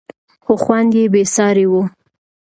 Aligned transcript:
خو 0.43 0.53
خوند 0.63 0.91
یې 0.97 1.03
بېساری 1.13 1.65
و. 1.71 1.73